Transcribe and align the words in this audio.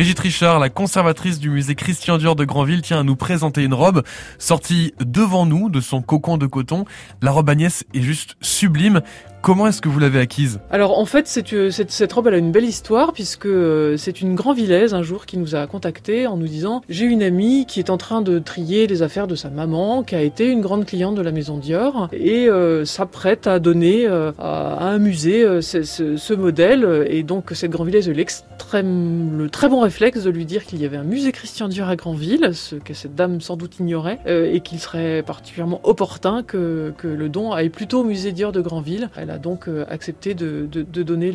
Brigitte 0.00 0.20
Richard, 0.20 0.60
la 0.60 0.70
conservatrice 0.70 1.38
du 1.38 1.50
musée 1.50 1.74
Christian 1.74 2.16
Dior 2.16 2.34
de 2.34 2.46
Granville, 2.46 2.80
tient 2.80 3.00
à 3.00 3.02
nous 3.02 3.16
présenter 3.16 3.62
une 3.62 3.74
robe 3.74 4.02
sortie 4.38 4.94
devant 4.98 5.44
nous 5.44 5.68
de 5.68 5.82
son 5.82 6.00
cocon 6.00 6.38
de 6.38 6.46
coton. 6.46 6.86
La 7.20 7.32
robe 7.32 7.50
Agnès 7.50 7.84
est 7.92 8.00
juste 8.00 8.36
sublime. 8.40 9.02
Comment 9.42 9.66
est-ce 9.66 9.80
que 9.80 9.88
vous 9.88 9.98
l'avez 9.98 10.18
acquise? 10.18 10.60
Alors 10.70 10.98
en 10.98 11.06
fait, 11.06 11.26
cette, 11.26 11.70
cette, 11.70 12.12
robe 12.12 12.26
elle 12.28 12.34
a 12.34 12.38
une 12.38 12.52
belle 12.52 12.64
histoire 12.64 13.14
puisque 13.14 13.46
euh, 13.46 13.96
c'est 13.96 14.20
une 14.20 14.34
grand 14.34 14.52
villaise 14.52 14.92
un 14.92 15.02
jour 15.02 15.24
qui 15.24 15.38
nous 15.38 15.54
a 15.54 15.66
contacté 15.66 16.26
en 16.26 16.36
nous 16.36 16.46
disant 16.46 16.82
j'ai 16.90 17.06
une 17.06 17.22
amie 17.22 17.64
qui 17.66 17.78
est 17.78 17.88
en 17.88 17.96
train 17.96 18.20
de 18.20 18.38
trier 18.38 18.86
les 18.86 19.00
affaires 19.00 19.26
de 19.26 19.34
sa 19.34 19.48
maman, 19.48 20.02
qui 20.02 20.14
a 20.14 20.20
été 20.20 20.46
une 20.46 20.60
grande 20.60 20.84
cliente 20.84 21.14
de 21.14 21.22
la 21.22 21.32
maison 21.32 21.56
Dior 21.56 22.08
et 22.12 22.48
euh, 22.48 22.84
s'apprête 22.84 23.46
à 23.46 23.60
donner 23.60 24.06
euh, 24.06 24.32
à, 24.38 24.86
un 24.88 24.98
musée 24.98 25.42
euh, 25.42 25.62
ce, 25.62 26.34
modèle 26.34 27.06
et 27.08 27.22
donc 27.22 27.50
cette 27.52 27.70
grand 27.70 27.84
villaise 27.84 28.08
a 28.08 28.12
l'extrême 28.12 28.59
le 28.78 29.48
très 29.48 29.68
bon 29.68 29.80
réflexe 29.80 30.22
de 30.22 30.30
lui 30.30 30.44
dire 30.44 30.64
qu'il 30.64 30.80
y 30.80 30.84
avait 30.84 30.96
un 30.96 31.04
musée 31.04 31.32
Christian 31.32 31.68
Dior 31.68 31.88
à 31.88 31.96
Granville, 31.96 32.54
ce 32.54 32.76
que 32.76 32.94
cette 32.94 33.14
dame 33.14 33.40
sans 33.40 33.56
doute 33.56 33.78
ignorait 33.78 34.18
et 34.26 34.60
qu'il 34.60 34.78
serait 34.78 35.22
particulièrement 35.22 35.80
opportun 35.84 36.42
que, 36.42 36.92
le 37.02 37.28
don 37.28 37.52
aille 37.52 37.68
plutôt 37.68 38.00
au 38.00 38.04
musée 38.04 38.32
Dior 38.32 38.52
de 38.52 38.60
Granville. 38.60 39.10
Elle 39.16 39.30
a 39.30 39.38
donc 39.38 39.68
euh, 39.68 39.84
accepté 39.88 40.34
de, 40.34 40.66
donner 41.02 41.32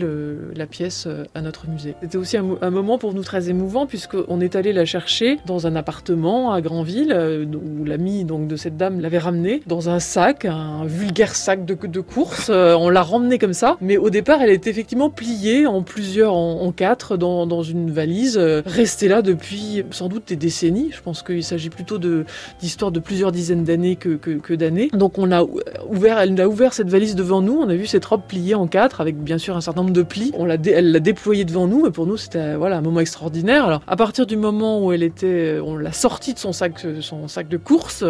la 0.56 0.66
pièce 0.66 1.06
euh, 1.08 1.26
à 1.34 1.42
notre 1.42 1.68
musée. 1.68 1.96
C'était 2.02 2.18
aussi 2.18 2.38
un, 2.38 2.70
moment 2.70 2.98
pour 2.98 3.14
nous 3.14 3.24
très 3.24 3.50
émouvant 3.50 3.86
puisqu'on 3.86 4.42
est 4.42 4.56
allé 4.56 4.74
la 4.74 4.86
chercher 4.86 5.40
dans 5.46 5.68
un 5.68 5.76
appartement 5.76 6.52
à 6.52 6.62
Granville 6.62 7.12
euh, 7.14 7.46
où 7.46 7.86
l'ami 7.86 8.26
de 8.26 8.56
cette 8.56 8.78
dame 8.78 9.00
l'avait 9.00 9.18
ramenée 9.18 9.62
dans 9.68 9.90
un 9.90 10.00
sac, 10.00 10.46
un 10.46 10.86
vulgaire 10.86 11.36
sac 11.36 11.66
de, 11.66 11.76
de 11.76 12.00
course. 12.00 12.50
on 12.50 12.90
l'a 12.90 13.04
ramenée 13.04 13.40
comme 13.40 13.54
ça, 13.54 13.78
mais 13.82 13.98
au 13.98 14.10
départ 14.10 14.42
elle 14.42 14.50
était 14.50 14.70
effectivement 14.70 15.10
pliée 15.10 15.68
en 15.68 15.82
plusieurs, 15.82 16.36
en 16.36 16.72
quatre 16.72 17.18
dans, 17.46 17.64
une 17.64 17.92
valise, 17.92 18.38
restée 18.38 19.08
là 19.08 19.22
depuis 19.22 19.84
sans 19.92 20.08
doute 20.08 20.28
des 20.28 20.36
décennies. 20.36 20.90
Je 20.92 21.02
pense 21.02 21.24
qu'il 21.24 21.44
s'agit 21.44 21.70
plutôt 21.70 21.98
d'histoire 22.62 22.92
de, 22.92 23.00
de, 23.00 23.04
plusieurs 23.04 23.32
dizaines 23.32 23.64
d'années 23.64 23.96
que, 23.96 24.16
que, 24.16 24.32
que 24.32 24.54
d'années. 24.54 24.90
Donc 24.94 25.18
on 25.18 25.32
a 25.32 25.46
ouvert, 25.90 26.20
elle 26.20 26.40
a 26.40 26.48
ouvert 26.48 26.74
cette 26.74 26.90
valise 26.90 27.16
devant 27.16 27.42
nous, 27.42 27.54
on 27.54 27.70
a 27.70 27.76
vu 27.76 27.86
cette 27.86 28.06
robe 28.06 28.22
pliée 28.28 28.56
en 28.56 28.68
quatre 28.68 29.02
avec 29.02 29.18
bien 29.18 29.38
sûr 29.38 29.56
un 29.56 29.62
certain 29.62 29.82
nombre 29.82 29.94
de 29.94 30.04
plis. 30.04 30.32
On 30.36 30.46
l'a, 30.46 30.56
elle 30.66 30.92
l'a 30.92 31.00
déployée 31.00 31.46
devant 31.46 31.68
nous 31.68 31.88
et 31.88 31.92
pour 31.92 32.06
nous 32.06 32.18
c'était 32.18 32.56
voilà 32.56 32.78
un 32.78 32.82
moment 32.82 33.00
extraordinaire. 33.00 33.66
Alors 33.66 33.82
à 33.88 33.96
partir 33.96 34.26
du 34.26 34.38
moment 34.38 34.84
où 34.84 34.92
elle 34.92 35.04
était, 35.04 35.60
on 35.64 35.78
l'a 35.78 35.92
sortie 35.92 36.34
de 36.34 36.40
son 36.40 36.54
sac, 36.54 36.86
son 37.02 37.28
sac 37.28 37.48
de 37.48 37.58
course, 37.58 38.04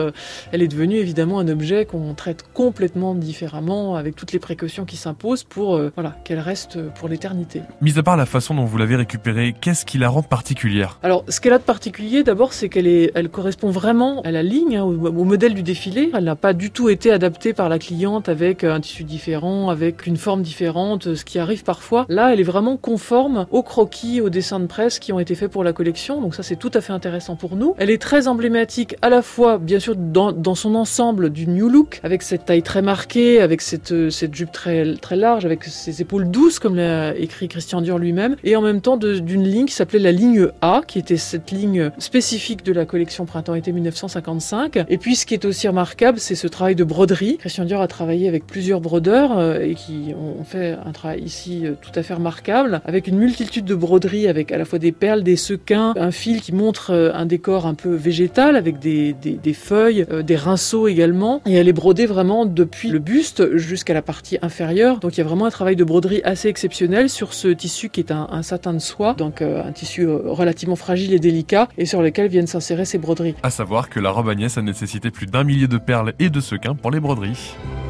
elle 0.51 0.61
est 0.61 0.67
devenue 0.67 0.97
évidemment 0.97 1.39
un 1.39 1.47
objet 1.47 1.85
qu'on 1.85 2.13
traite 2.13 2.43
complètement 2.53 3.15
différemment 3.15 3.95
avec 3.95 4.15
toutes 4.15 4.31
les 4.31 4.39
précautions 4.39 4.85
qui 4.85 4.97
s'imposent 4.97 5.43
pour 5.43 5.75
euh, 5.75 5.91
voilà 5.95 6.15
qu'elle 6.23 6.39
reste 6.39 6.79
pour 6.93 7.09
l'éternité. 7.09 7.61
Mis 7.81 7.97
à 7.97 8.03
part 8.03 8.17
la 8.17 8.25
façon 8.25 8.55
dont 8.55 8.65
vous 8.65 8.77
l'avez 8.77 8.95
récupérée, 8.95 9.55
qu'est-ce 9.59 9.85
qui 9.85 9.97
la 9.97 10.09
rend 10.09 10.23
particulière? 10.23 10.99
Alors 11.03 11.23
ce 11.29 11.39
qu'elle 11.39 11.53
a 11.53 11.57
de 11.57 11.63
particulier 11.63 12.23
d'abord 12.23 12.53
c'est 12.53 12.69
qu'elle 12.69 12.87
est, 12.87 13.11
elle 13.15 13.29
correspond 13.29 13.69
vraiment 13.69 14.21
à 14.21 14.31
la 14.31 14.43
ligne, 14.43 14.77
hein, 14.77 14.83
au, 14.83 15.07
au 15.07 15.23
modèle 15.23 15.53
du 15.53 15.63
défilé. 15.63 16.11
Elle 16.13 16.25
n'a 16.25 16.35
pas 16.35 16.53
du 16.53 16.71
tout 16.71 16.89
été 16.89 17.11
adaptée 17.11 17.53
par 17.53 17.64
la 17.69 17.79
cliente 17.79 18.29
avec 18.29 18.63
un 18.63 18.79
tissu 18.79 19.03
différent 19.03 19.69
avec 19.69 20.05
une 20.07 20.17
forme 20.17 20.41
différente, 20.41 21.15
ce 21.15 21.25
qui 21.25 21.39
arrive 21.39 21.63
parfois. 21.63 22.05
Là, 22.09 22.33
elle 22.33 22.39
est 22.39 22.43
vraiment 22.43 22.77
conforme 22.77 23.45
aux 23.51 23.63
croquis, 23.63 24.21
aux 24.21 24.29
dessins 24.29 24.59
de 24.59 24.65
presse 24.65 24.99
qui 24.99 25.13
ont 25.13 25.19
été 25.19 25.35
faits 25.35 25.51
pour 25.51 25.63
la 25.63 25.73
collection, 25.73 26.21
donc 26.21 26.35
ça 26.35 26.43
c'est 26.43 26.55
tout 26.55 26.71
à 26.73 26.81
fait 26.81 26.93
intéressant 26.93 27.35
pour 27.35 27.55
nous. 27.55 27.75
Elle 27.77 27.89
est 27.89 28.01
très 28.01 28.27
emblématique 28.27 28.95
à 29.01 29.09
la 29.09 29.21
fois, 29.21 29.57
bien 29.57 29.79
sûr, 29.79 29.95
dans, 29.95 30.55
son 30.55 30.75
ensemble 30.75 31.31
du 31.31 31.47
New 31.47 31.69
Look, 31.69 31.99
avec 32.03 32.21
cette 32.21 32.45
taille 32.45 32.63
très 32.63 32.81
marquée, 32.81 33.41
avec 33.41 33.61
cette, 33.61 34.09
cette 34.09 34.33
jupe 34.33 34.51
très, 34.51 34.95
très 34.95 35.15
large, 35.15 35.45
avec 35.45 35.63
ses 35.65 36.01
épaules 36.01 36.29
douces, 36.29 36.59
comme 36.59 36.75
l'a 36.75 37.15
écrit 37.17 37.47
Christian 37.47 37.81
Dior 37.81 37.97
lui-même, 37.97 38.35
et 38.43 38.55
en 38.55 38.61
même 38.61 38.81
temps 38.81 38.97
d'une 38.97 39.43
ligne 39.43 39.65
qui 39.65 39.73
s'appelait 39.73 39.99
la 39.99 40.11
ligne 40.11 40.47
A, 40.61 40.81
qui 40.87 40.99
était 40.99 41.17
cette 41.17 41.51
ligne 41.51 41.91
spécifique 41.97 42.63
de 42.63 42.71
la 42.71 42.85
collection 42.85 43.25
printemps-été 43.25 43.71
1955. 43.71 44.85
Et 44.87 44.97
puis 44.97 45.15
ce 45.15 45.25
qui 45.25 45.33
est 45.33 45.45
aussi 45.45 45.67
remarquable, 45.67 46.19
c'est 46.19 46.35
ce 46.35 46.47
travail 46.47 46.75
de 46.75 46.83
broderie. 46.83 47.37
Dior 47.63 47.81
a 47.81 47.87
travaillé 47.87 48.27
avec 48.27 48.45
plusieurs 48.45 48.81
brodeurs, 48.81 49.37
euh, 49.37 49.61
et 49.61 49.75
qui 49.75 50.13
ont 50.13 50.43
fait 50.43 50.75
un 50.85 50.91
travail 50.91 51.21
ici 51.21 51.65
euh, 51.65 51.73
tout 51.79 51.91
à 51.95 52.03
fait 52.03 52.13
remarquable, 52.13 52.81
avec 52.85 53.07
une 53.07 53.17
multitude 53.17 53.65
de 53.65 53.75
broderies, 53.75 54.27
avec 54.27 54.51
à 54.51 54.57
la 54.57 54.65
fois 54.65 54.79
des 54.79 54.91
perles, 54.91 55.23
des 55.23 55.37
sequins, 55.37 55.93
un 55.95 56.11
fil 56.11 56.41
qui 56.41 56.51
montre 56.51 56.91
euh, 56.91 57.11
un 57.13 57.25
décor 57.25 57.65
un 57.65 57.75
peu 57.75 57.95
végétal, 57.95 58.55
avec 58.55 58.79
des, 58.79 59.15
feuilles, 59.53 60.05
des 60.25 60.35
rinceaux 60.35 60.87
également, 60.87 61.41
et 61.45 61.53
elle 61.53 61.69
est 61.69 61.73
brodée 61.73 62.05
vraiment 62.05 62.45
depuis 62.45 62.89
le 62.89 62.99
buste 62.99 63.55
jusqu'à 63.55 63.93
la 63.93 64.01
partie 64.01 64.37
inférieure, 64.41 64.99
donc 64.99 65.15
il 65.15 65.19
y 65.19 65.21
a 65.21 65.25
vraiment 65.25 65.45
un 65.45 65.51
travail 65.51 65.75
de 65.75 65.83
broderie 65.83 66.21
assez 66.23 66.49
exceptionnel 66.49 67.09
sur 67.09 67.33
ce 67.33 67.47
tissu 67.47 67.89
qui 67.89 68.01
est 68.01 68.11
un, 68.11 68.27
un 68.31 68.41
satin 68.41 68.73
de 68.73 68.79
soie, 68.79 69.13
donc 69.13 69.41
un 69.41 69.71
tissu 69.71 70.07
relativement 70.07 70.75
fragile 70.75 71.13
et 71.13 71.19
délicat, 71.19 71.69
et 71.77 71.85
sur 71.85 72.01
lequel 72.01 72.27
viennent 72.27 72.47
s'insérer 72.47 72.85
ces 72.85 72.97
broderies. 72.97 73.35
À 73.43 73.49
savoir 73.49 73.89
que 73.89 73.99
la 73.99 74.09
robe 74.09 74.29
Agnès 74.29 74.57
a 74.57 74.61
nécessité 74.61 75.11
plus 75.11 75.27
d'un 75.27 75.43
millier 75.43 75.67
de 75.67 75.77
perles 75.77 76.13
et 76.19 76.29
de 76.29 76.39
sequins 76.39 76.75
pour 76.75 76.91
les 76.91 76.99
broderies. 76.99 77.44
much. 77.53 77.84